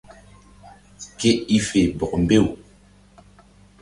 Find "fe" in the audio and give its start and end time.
1.67-1.81